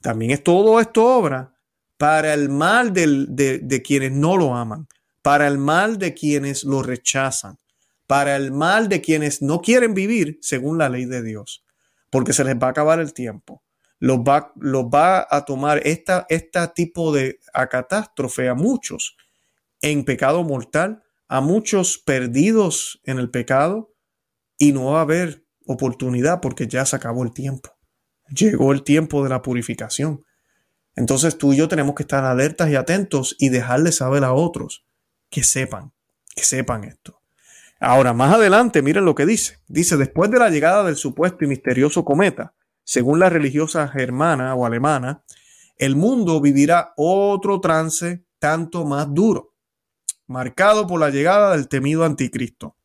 [0.00, 1.54] También es todo esto obra
[1.96, 4.86] para el mal de, de quienes no lo aman,
[5.22, 7.58] para el mal de quienes lo rechazan,
[8.06, 11.64] para el mal de quienes no quieren vivir según la ley de Dios,
[12.10, 13.63] porque se les va a acabar el tiempo
[13.98, 17.38] los va, va a tomar esta, este tipo de
[17.70, 19.16] catástrofe a muchos
[19.80, 23.94] en pecado mortal, a muchos perdidos en el pecado
[24.58, 27.70] y no va a haber oportunidad porque ya se acabó el tiempo.
[28.28, 30.24] Llegó el tiempo de la purificación.
[30.96, 34.86] Entonces tú y yo tenemos que estar alertas y atentos y dejarle saber a otros
[35.28, 35.92] que sepan,
[36.34, 37.20] que sepan esto.
[37.80, 39.58] Ahora, más adelante, miren lo que dice.
[39.66, 42.53] Dice, después de la llegada del supuesto y misterioso cometa,
[42.84, 45.24] según la religiosa germana o alemana,
[45.76, 49.54] el mundo vivirá otro trance tanto más duro,
[50.26, 52.76] marcado por la llegada del temido anticristo.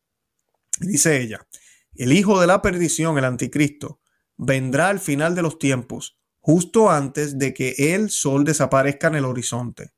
[0.80, 1.46] Dice ella,
[1.94, 4.00] el hijo de la perdición, el anticristo,
[4.36, 9.26] vendrá al final de los tiempos, justo antes de que el sol desaparezca en el
[9.26, 9.90] horizonte.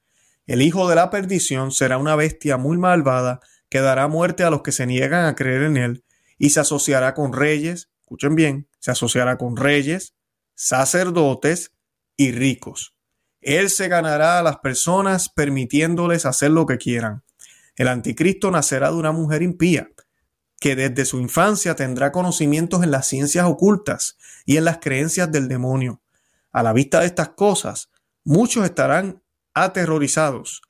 [0.47, 4.63] El hijo de la perdición será una bestia muy malvada que dará muerte a los
[4.63, 6.05] que se niegan a creer en él
[6.37, 10.17] y se asociará con reyes, escuchen bien, se asociará con reyes,
[10.57, 11.71] sacerdotes
[12.17, 12.97] y ricos.
[13.41, 17.23] Él se ganará a las personas permitiéndoles hacer lo que quieran.
[17.77, 19.89] El anticristo nacerá de una mujer impía,
[20.59, 25.47] que desde su infancia tendrá conocimientos en las ciencias ocultas y en las creencias del
[25.47, 26.03] demonio.
[26.51, 27.89] A la vista de estas cosas,
[28.25, 29.23] muchos estarán
[29.55, 30.61] aterrorizados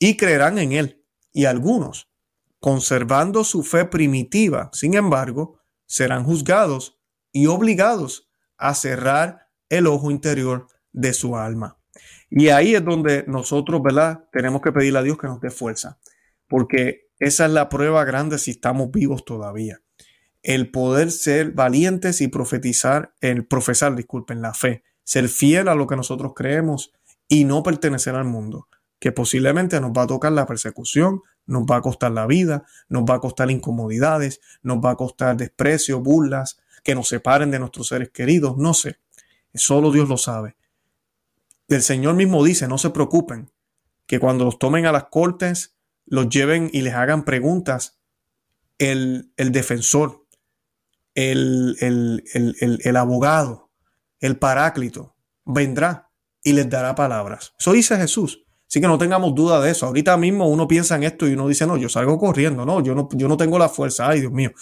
[0.00, 2.08] y creerán en él, y algunos,
[2.58, 6.98] conservando su fe primitiva, sin embargo, serán juzgados
[7.32, 11.78] y obligados a cerrar el ojo interior de su alma.
[12.30, 14.24] Y ahí es donde nosotros, ¿verdad?
[14.32, 15.98] Tenemos que pedirle a Dios que nos dé fuerza,
[16.48, 19.80] porque esa es la prueba grande si estamos vivos todavía.
[20.42, 25.86] El poder ser valientes y profetizar, el profesar, disculpen, la fe, ser fiel a lo
[25.86, 26.92] que nosotros creemos
[27.28, 28.68] y no pertenecer al mundo,
[28.98, 33.04] que posiblemente nos va a tocar la persecución, nos va a costar la vida, nos
[33.04, 37.88] va a costar incomodidades, nos va a costar desprecio, burlas, que nos separen de nuestros
[37.88, 38.98] seres queridos, no sé.
[39.54, 40.56] Solo Dios lo sabe.
[41.68, 43.50] El Señor mismo dice, no se preocupen,
[44.06, 45.74] que cuando los tomen a las cortes,
[46.06, 47.98] los lleven y les hagan preguntas,
[48.78, 50.26] el, defensor,
[51.14, 51.76] el,
[52.32, 53.70] el abogado,
[54.20, 55.14] el paráclito,
[55.44, 56.10] vendrá
[56.42, 57.54] y les dará palabras.
[57.58, 58.44] Eso dice Jesús.
[58.68, 59.84] Así que no tengamos duda de eso.
[59.84, 62.94] Ahorita mismo uno piensa en esto y uno dice, no, yo salgo corriendo, no, yo
[62.94, 64.52] no, yo no tengo la fuerza, ay Dios mío.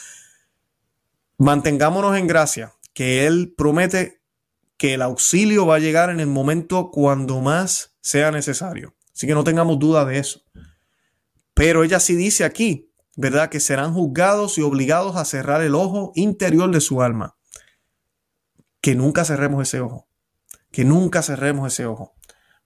[1.40, 4.20] Mantengámonos en gracia, que Él promete
[4.76, 8.94] que el auxilio va a llegar en el momento cuando más sea necesario.
[9.14, 10.42] Así que no tengamos duda de eso.
[11.54, 13.48] Pero ella sí dice aquí, ¿verdad?
[13.48, 17.38] Que serán juzgados y obligados a cerrar el ojo interior de su alma.
[18.82, 20.10] Que nunca cerremos ese ojo.
[20.70, 22.16] Que nunca cerremos ese ojo.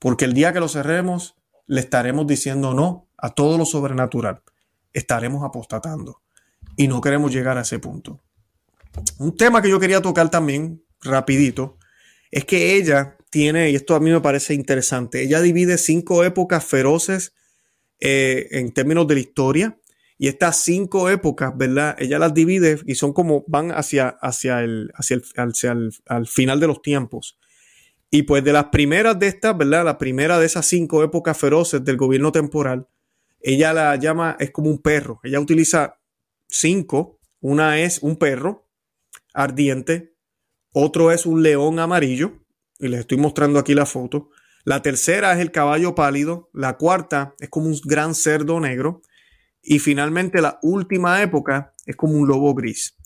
[0.01, 1.37] Porque el día que lo cerremos,
[1.69, 4.43] le estaremos diciendo no a todo lo sobrenatural.
[4.93, 6.23] Estaremos apostatando.
[6.75, 8.21] Y no queremos llegar a ese punto.
[9.18, 11.78] Un tema que yo quería tocar también, rapidito,
[12.30, 16.64] es que ella tiene, y esto a mí me parece interesante, ella divide cinco épocas
[16.64, 17.35] feroces
[18.00, 19.78] eh, en términos de la historia.
[20.16, 21.96] Y estas cinco épocas, ¿verdad?
[21.98, 25.16] Ella las divide y son como van hacia, hacia, el, hacia,
[25.72, 27.37] el, al final de los tiempos.
[28.11, 29.85] Y pues de las primeras de estas, ¿verdad?
[29.85, 32.87] La primera de esas cinco épocas feroces del gobierno temporal,
[33.40, 35.18] ella la llama, es como un perro.
[35.24, 35.98] Ella utiliza
[36.46, 37.18] cinco.
[37.40, 38.63] Una es un perro,
[39.35, 40.14] ardiente,
[40.73, 42.40] otro es un león amarillo,
[42.79, 44.31] y les estoy mostrando aquí la foto.
[44.64, 49.03] La tercera es el caballo pálido, la cuarta es como un gran cerdo negro,
[49.62, 52.97] y finalmente la última época es como un lobo gris.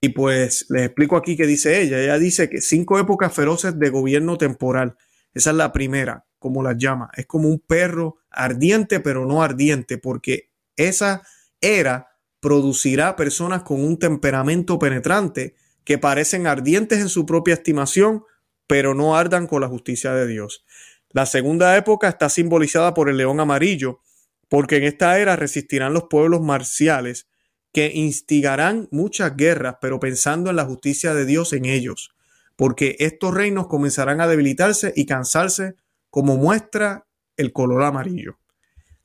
[0.00, 1.98] Y pues les explico aquí qué dice ella.
[1.98, 4.96] Ella dice que cinco épocas feroces de gobierno temporal.
[5.34, 7.10] Esa es la primera, como las llama.
[7.16, 11.22] Es como un perro ardiente, pero no ardiente, porque esa
[11.60, 12.08] era
[12.40, 18.24] producirá personas con un temperamento penetrante que parecen ardientes en su propia estimación,
[18.66, 20.64] pero no ardan con la justicia de Dios.
[21.10, 24.00] La segunda época está simbolizada por el león amarillo,
[24.48, 27.28] porque en esta era resistirán los pueblos marciales
[27.72, 32.14] que instigarán muchas guerras, pero pensando en la justicia de Dios en ellos,
[32.56, 35.76] porque estos reinos comenzarán a debilitarse y cansarse
[36.10, 38.38] como muestra el color amarillo.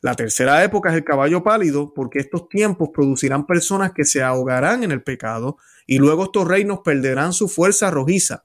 [0.04, 4.84] La tercera época es el caballo pálido, porque estos tiempos producirán personas que se ahogarán
[4.84, 5.56] en el pecado,
[5.88, 8.44] y luego estos reinos perderán su fuerza rojiza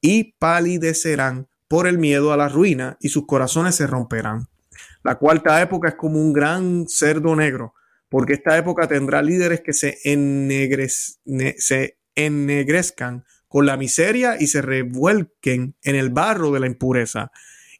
[0.00, 4.48] y palidecerán por el miedo a la ruina, y sus corazones se romperán.
[5.02, 7.74] La cuarta época es como un gran cerdo negro,
[8.08, 9.98] porque esta época tendrá líderes que se,
[11.58, 17.32] se ennegrezcan con la miseria y se revuelquen en el barro de la impureza.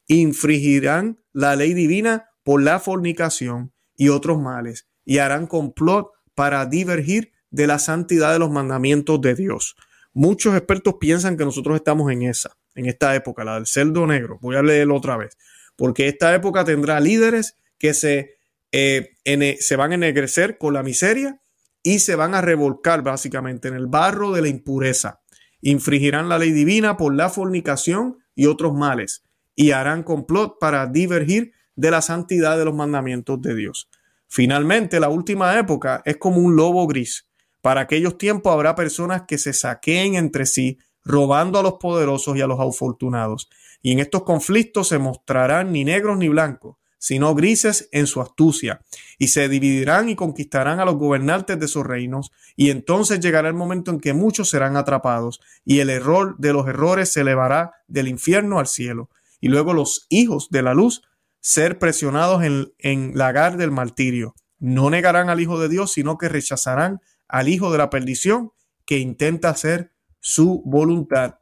[0.05, 7.33] Infringirán la ley divina por la fornicación y otros males, y harán complot para divergir
[7.51, 9.75] de la santidad de los mandamientos de Dios.
[10.13, 14.39] Muchos expertos piensan que nosotros estamos en esa, en esta época, la del cerdo negro.
[14.41, 15.37] Voy a leerlo otra vez,
[15.75, 18.37] porque esta época tendrá líderes que se,
[18.71, 19.17] eh,
[19.59, 21.41] se van a ennegrecer con la miseria
[21.83, 25.19] y se van a revolcar básicamente en el barro de la impureza.
[25.59, 31.56] Infringirán la ley divina por la fornicación y otros males, y harán complot para divergir
[31.77, 33.89] de la santidad de los mandamientos de Dios.
[34.27, 37.27] Finalmente, la última época es como un lobo gris.
[37.61, 42.41] Para aquellos tiempos habrá personas que se saqueen entre sí, robando a los poderosos y
[42.41, 43.49] a los afortunados.
[43.81, 48.81] Y en estos conflictos se mostrarán ni negros ni blancos, sino grises en su astucia,
[49.19, 53.53] y se dividirán y conquistarán a los gobernantes de sus reinos, y entonces llegará el
[53.53, 58.07] momento en que muchos serán atrapados, y el error de los errores se elevará del
[58.07, 59.09] infierno al cielo,
[59.39, 61.03] y luego los hijos de la luz
[61.47, 64.35] ser presionados en, en lagar del martirio.
[64.59, 68.51] No negarán al Hijo de Dios, sino que rechazarán al Hijo de la perdición,
[68.85, 71.35] que intenta hacer su voluntad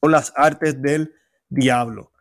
[0.00, 1.12] o las artes del
[1.50, 2.12] diablo.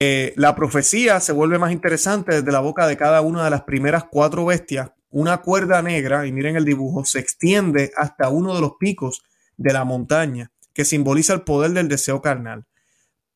[0.00, 3.62] Eh, la profecía se vuelve más interesante desde la boca de cada una de las
[3.62, 4.90] primeras cuatro bestias.
[5.10, 9.22] Una cuerda negra, y miren el dibujo, se extiende hasta uno de los picos
[9.56, 12.66] de la montaña, que simboliza el poder del deseo carnal.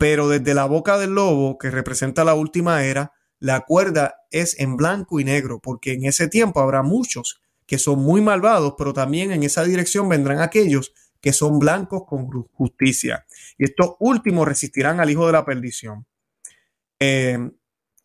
[0.02, 4.76] Pero desde la boca del lobo, que representa la última era, la cuerda es en
[4.76, 9.30] blanco y negro, porque en ese tiempo habrá muchos que son muy malvados, pero también
[9.30, 13.26] en esa dirección vendrán aquellos que son blancos con justicia.
[13.56, 16.04] Y estos últimos resistirán al Hijo de la perdición.
[16.98, 17.38] Eh,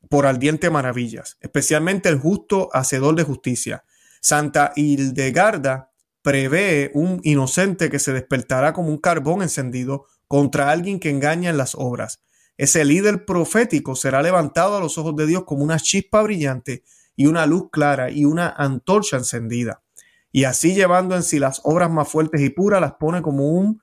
[0.07, 3.85] por ardiente maravillas, especialmente el justo hacedor de justicia.
[4.21, 5.89] Santa Hildegarda
[6.21, 11.57] prevé un inocente que se despertará como un carbón encendido contra alguien que engaña en
[11.57, 12.23] las obras.
[12.57, 16.83] Ese líder profético será levantado a los ojos de Dios como una chispa brillante
[17.15, 19.83] y una luz clara y una antorcha encendida.
[20.31, 23.81] Y así llevando en sí las obras más fuertes y puras, las pone como un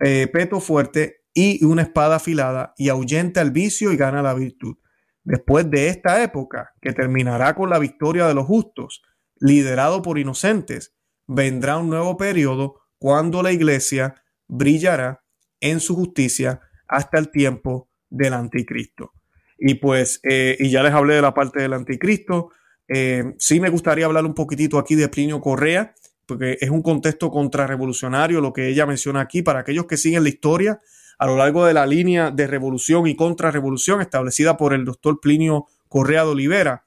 [0.00, 4.76] eh, peto fuerte y una espada afilada y ahuyenta el vicio y gana la virtud.
[5.24, 9.02] Después de esta época, que terminará con la victoria de los justos,
[9.38, 10.94] liderado por inocentes,
[11.26, 14.14] vendrá un nuevo periodo cuando la iglesia
[14.48, 15.22] brillará
[15.62, 19.12] en su justicia hasta el tiempo del anticristo.
[19.58, 22.50] Y pues, eh, y ya les hablé de la parte del anticristo.
[22.88, 25.94] Eh, sí me gustaría hablar un poquitito aquí de Plinio Correa,
[26.26, 29.42] porque es un contexto contrarrevolucionario lo que ella menciona aquí.
[29.42, 30.80] Para aquellos que siguen la historia,
[31.18, 35.66] a lo largo de la línea de revolución y contrarrevolución establecida por el doctor Plinio
[35.88, 36.84] Correa de Olivera.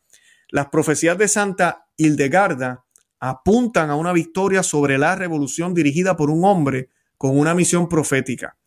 [0.49, 2.83] Las profecías de Santa Hildegarda
[3.19, 8.57] apuntan a una victoria sobre la revolución dirigida por un hombre con una misión profética.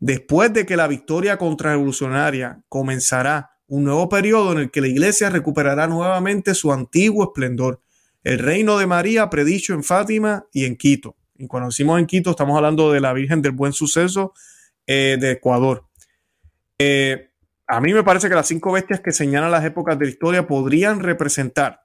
[0.00, 5.28] Después de que la victoria contrarrevolucionaria comenzará un nuevo periodo en el que la iglesia
[5.28, 7.82] recuperará nuevamente su antiguo esplendor,
[8.24, 11.16] el reino de María predicho en Fátima y en Quito.
[11.36, 14.32] Y cuando decimos en Quito estamos hablando de la Virgen del Buen Suceso
[14.86, 15.84] eh, de Ecuador.
[16.78, 17.30] Eh,
[17.66, 20.46] a mí me parece que las cinco bestias que señalan las épocas de la historia
[20.46, 21.82] podrían representar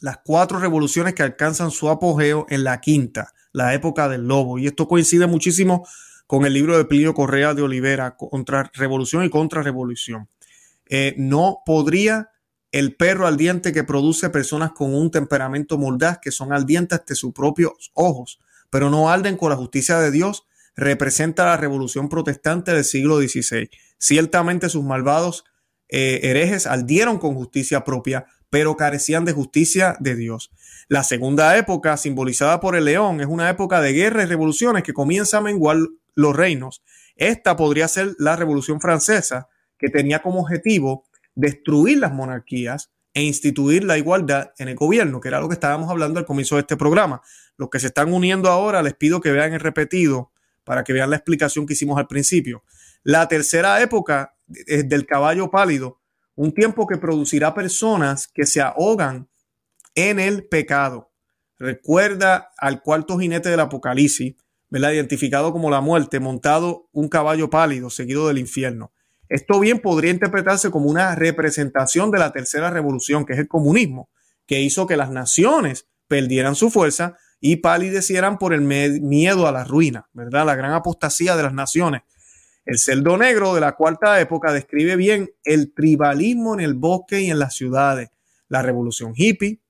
[0.00, 4.58] las cuatro revoluciones que alcanzan su apogeo en la quinta, la época del lobo.
[4.58, 5.86] Y esto coincide muchísimo
[6.26, 10.28] con el libro de Plinio Correa de Olivera, contra revolución y contra revolución.
[10.88, 12.30] Eh, no podría
[12.72, 17.32] el perro ardiente que produce personas con un temperamento mordaz, que son ardientes de sus
[17.32, 22.84] propios ojos, pero no arden con la justicia de Dios, representa la revolución protestante del
[22.84, 23.70] siglo XVI.
[23.98, 25.44] Ciertamente sus malvados
[25.88, 30.50] eh, herejes ardieron con justicia propia, pero carecían de justicia de Dios.
[30.88, 34.92] La segunda época, simbolizada por el león, es una época de guerra y revoluciones que
[34.92, 35.78] comienza a menguar
[36.16, 36.82] los reinos.
[37.14, 39.48] Esta podría ser la Revolución Francesa,
[39.78, 45.28] que tenía como objetivo destruir las monarquías e instituir la igualdad en el gobierno, que
[45.28, 47.22] era lo que estábamos hablando al comienzo de este programa.
[47.56, 50.32] Los que se están uniendo ahora, les pido que vean el repetido
[50.64, 52.64] para que vean la explicación que hicimos al principio.
[53.02, 56.00] La tercera época es del caballo pálido,
[56.34, 59.28] un tiempo que producirá personas que se ahogan
[59.94, 61.10] en el pecado.
[61.58, 64.34] Recuerda al cuarto jinete del Apocalipsis,
[64.68, 64.92] ¿verdad?
[64.92, 68.92] identificado como la muerte, montado un caballo pálido, seguido del infierno.
[69.28, 74.08] Esto bien podría interpretarse como una representación de la tercera revolución, que es el comunismo,
[74.46, 79.64] que hizo que las naciones perdieran su fuerza y palidecieran por el miedo a la
[79.64, 80.46] ruina, ¿verdad?
[80.46, 82.02] La gran apostasía de las naciones.
[82.64, 87.30] El celdo negro de la cuarta época describe bien el tribalismo en el bosque y
[87.30, 88.10] en las ciudades,
[88.48, 89.60] la revolución hippie,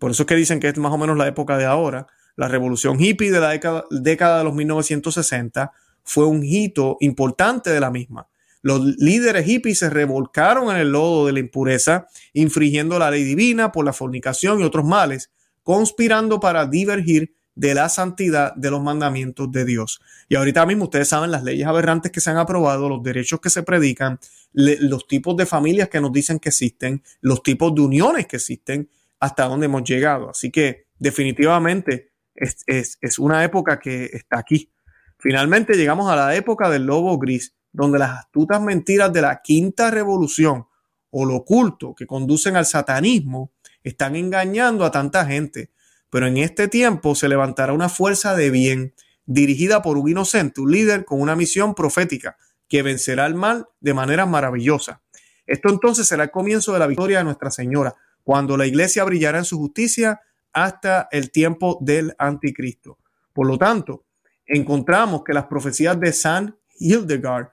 [0.00, 2.06] por eso es que dicen que es más o menos la época de ahora,
[2.40, 3.50] la revolución hippie de la
[3.90, 5.72] década, de los 1960
[6.02, 8.28] fue un hito importante de la misma.
[8.62, 13.72] Los líderes hippies se revolcaron en el lodo de la impureza, infringiendo la ley divina
[13.72, 15.30] por la fornicación y otros males,
[15.62, 20.00] conspirando para divergir de la santidad de los mandamientos de Dios.
[20.30, 23.50] Y ahorita mismo ustedes saben las leyes aberrantes que se han aprobado, los derechos que
[23.50, 24.18] se predican,
[24.54, 28.88] los tipos de familias que nos dicen que existen, los tipos de uniones que existen,
[29.18, 30.30] hasta dónde hemos llegado.
[30.30, 32.09] Así que definitivamente
[32.40, 34.72] es, es una época que está aquí.
[35.18, 39.90] Finalmente llegamos a la época del lobo gris, donde las astutas mentiras de la quinta
[39.90, 40.66] revolución
[41.10, 45.70] o lo oculto que conducen al satanismo están engañando a tanta gente.
[46.08, 48.94] Pero en este tiempo se levantará una fuerza de bien
[49.26, 52.36] dirigida por un inocente, un líder con una misión profética
[52.68, 55.02] que vencerá el mal de manera maravillosa.
[55.46, 59.38] Esto entonces será el comienzo de la victoria de Nuestra Señora, cuando la iglesia brillará
[59.38, 60.20] en su justicia
[60.52, 62.98] hasta el tiempo del anticristo.
[63.32, 64.04] Por lo tanto,
[64.46, 67.48] encontramos que las profecías de San Hildegard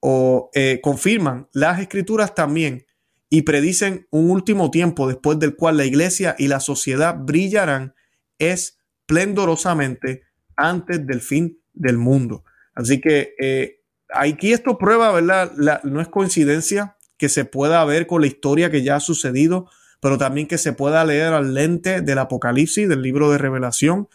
[0.00, 2.84] o, eh, confirman las escrituras también
[3.30, 7.94] y predicen un último tiempo después del cual la iglesia y la sociedad brillarán
[8.38, 10.22] esplendorosamente
[10.56, 12.44] antes del fin del mundo.
[12.74, 13.80] Así que eh,
[14.12, 15.52] aquí esto prueba, ¿verdad?
[15.84, 19.70] no es coincidencia que se pueda ver con la historia que ya ha sucedido,
[20.02, 24.08] pero también que se pueda leer al lente del Apocalipsis, del libro de Revelación,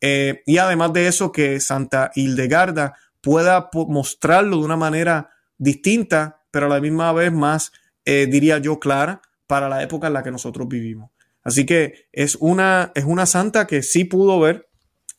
[0.00, 5.28] eh, y además de eso que Santa Hildegarda pueda mostrarlo de una manera
[5.58, 7.72] distinta, pero a la misma vez más,
[8.06, 11.10] eh, diría yo, clara para la época en la que nosotros vivimos.
[11.42, 14.70] Así que es una, es una santa que sí pudo ver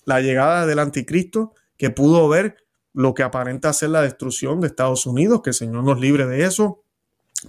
[0.06, 2.58] la llegada del anticristo, que pudo ver
[2.94, 6.46] lo que aparenta ser la destrucción de Estados Unidos, que el Señor nos libre de
[6.46, 6.82] eso,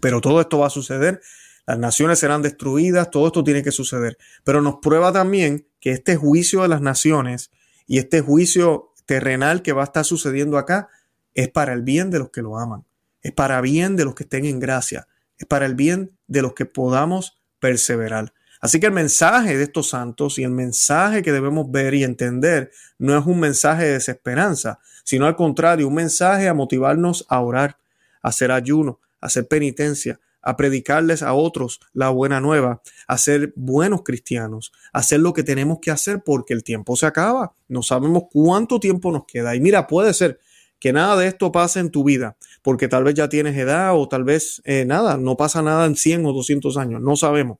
[0.02, 1.22] pero todo esto va a suceder,
[1.66, 6.16] las naciones serán destruidas, todo esto tiene que suceder, pero nos prueba también que este
[6.16, 7.50] juicio de las naciones
[7.86, 10.88] y este juicio terrenal que va a estar sucediendo acá
[11.34, 12.84] es para el bien de los que lo aman,
[13.20, 15.08] es para bien de los que estén en gracia,
[15.38, 18.32] es para el bien de los que podamos perseverar.
[18.60, 22.70] Así que el mensaje de estos santos y el mensaje que debemos ver y entender
[22.98, 27.78] no es un mensaje de desesperanza, sino al contrario, un mensaje a motivarnos a orar,
[28.22, 33.52] a hacer ayuno, a hacer penitencia, a predicarles a otros la buena nueva, a ser
[33.56, 37.52] buenos cristianos, a hacer lo que tenemos que hacer porque el tiempo se acaba.
[37.68, 39.56] No sabemos cuánto tiempo nos queda.
[39.56, 40.38] Y mira, puede ser
[40.78, 44.08] que nada de esto pase en tu vida, porque tal vez ya tienes edad o
[44.08, 47.58] tal vez eh, nada, no pasa nada en 100 o 200 años, no sabemos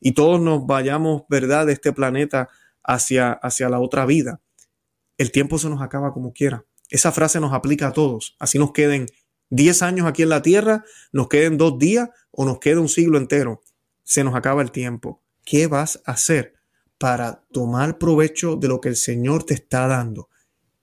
[0.00, 2.50] y todos nos vayamos, ¿verdad?, de este planeta
[2.82, 4.42] hacia, hacia la otra vida.
[5.16, 6.66] El tiempo se nos acaba como quiera.
[6.90, 8.36] Esa frase nos aplica a todos.
[8.38, 9.06] Así nos queden
[9.48, 13.18] 10 años aquí en la tierra, nos queden dos días o nos quede un siglo
[13.18, 13.62] entero.
[14.02, 15.22] Se nos acaba el tiempo.
[15.44, 16.54] ¿Qué vas a hacer
[16.98, 20.28] para tomar provecho de lo que el Señor te está dando?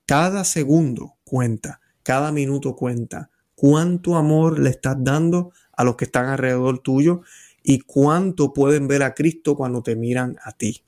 [0.06, 3.30] Cada segundo cuenta, cada minuto cuenta.
[3.56, 7.22] ¿Cuánto amor le estás dando a los que están alrededor tuyo?
[7.64, 10.84] y cuánto pueden ver a Cristo cuando te miran a ti.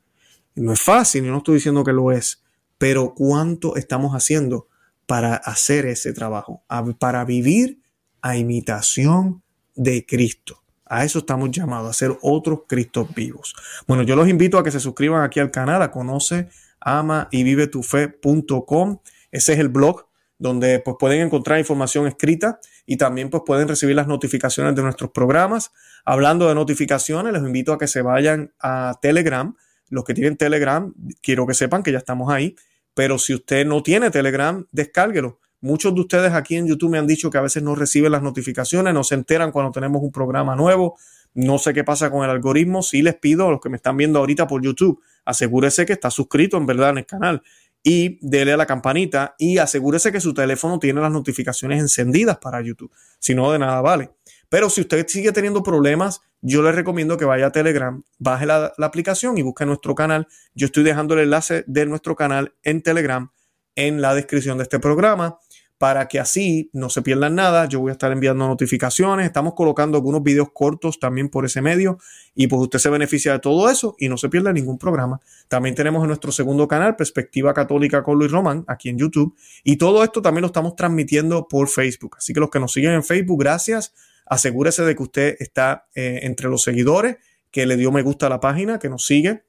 [0.56, 2.44] No es fácil, no estoy diciendo que lo es,
[2.78, 4.68] pero cuánto estamos haciendo
[5.06, 6.64] para hacer ese trabajo,
[7.00, 7.82] para vivir
[8.22, 9.42] a imitación
[9.76, 10.64] de Cristo.
[10.86, 13.56] A eso estamos llamados, a ser otros Cristos vivos.
[13.88, 16.50] Bueno, yo los invito a que se suscriban aquí al canal, a conoce,
[16.80, 19.00] ama y vive tu fe.com.
[19.32, 20.08] Ese es el blog
[20.38, 25.12] donde pues, pueden encontrar información escrita y también pues, pueden recibir las notificaciones de nuestros
[25.12, 25.72] programas.
[26.06, 29.56] Hablando de notificaciones, les invito a que se vayan a Telegram.
[29.90, 32.56] Los que tienen Telegram, quiero que sepan que ya estamos ahí,
[32.94, 35.40] pero si usted no tiene Telegram, descárguelo.
[35.64, 38.22] Muchos de ustedes aquí en YouTube me han dicho que a veces no reciben las
[38.22, 40.98] notificaciones, no se enteran cuando tenemos un programa nuevo.
[41.34, 42.84] No sé qué pasa con el algoritmo.
[42.84, 46.12] Sí les pido a los que me están viendo ahorita por YouTube, asegúrese que está
[46.12, 47.44] suscrito en verdad en el canal
[47.82, 52.60] y dele a la campanita y asegúrese que su teléfono tiene las notificaciones encendidas para
[52.60, 52.92] YouTube.
[53.20, 54.12] Si no, de nada vale.
[54.50, 58.74] Pero si usted sigue teniendo problemas, yo le recomiendo que vaya a Telegram, baje la,
[58.78, 60.28] la, aplicación y busque nuestro canal.
[60.56, 63.32] Yo estoy dejando el enlace de nuestro canal en Telegram
[63.76, 65.40] en la descripción de este programa
[65.78, 67.66] para que así no se pierdan nada.
[67.66, 71.98] Yo voy a estar enviando notificaciones, estamos colocando algunos videos cortos también por ese medio
[72.36, 75.20] y pues usted se beneficia de todo eso y no se pierde ningún programa.
[75.48, 79.36] También tenemos en nuestro segundo canal, Perspectiva Católica con Luis Román, aquí en YouTube.
[79.64, 82.16] Y todo esto también lo estamos transmitiendo por Facebook.
[82.18, 83.94] Así que los que nos siguen en Facebook, gracias.
[84.26, 87.18] Asegúrese de que usted está eh, entre los seguidores,
[87.52, 89.44] que le dio me gusta a la página, que nos sigue.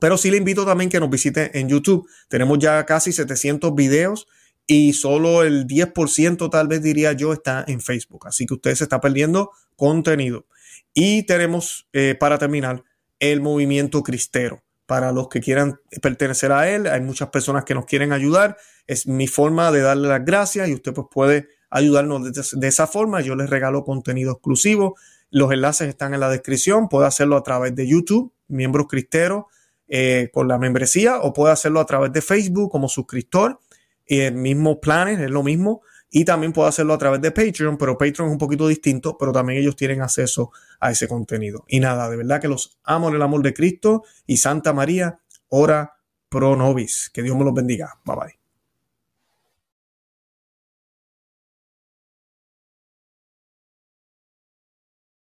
[0.00, 2.08] Pero sí le invito también que nos visite en YouTube.
[2.28, 4.26] Tenemos ya casi 700 videos
[4.66, 8.26] y solo el 10% tal vez diría yo está en Facebook.
[8.26, 10.46] Así que usted se está perdiendo contenido.
[10.94, 12.84] Y tenemos eh, para terminar
[13.18, 14.62] el movimiento cristero.
[14.86, 18.58] Para los que quieran pertenecer a él, hay muchas personas que nos quieren ayudar.
[18.86, 23.22] Es mi forma de darle las gracias y usted pues puede ayudarnos de, esa forma.
[23.22, 24.96] Yo les regalo contenido exclusivo.
[25.30, 26.88] Los enlaces están en la descripción.
[26.88, 29.44] Puede hacerlo a través de YouTube, miembros cristeros,
[29.88, 33.58] eh, con la membresía, o puede hacerlo a través de Facebook como suscriptor
[34.06, 35.82] y el mismo planes, es lo mismo.
[36.10, 39.32] Y también puedo hacerlo a través de Patreon, pero Patreon es un poquito distinto, pero
[39.32, 41.64] también ellos tienen acceso a ese contenido.
[41.66, 45.18] Y nada, de verdad que los amo en el amor de Cristo y Santa María,
[45.48, 45.96] ora
[46.28, 47.10] pro nobis.
[47.12, 47.98] Que Dios me los bendiga.
[48.04, 48.43] Bye bye.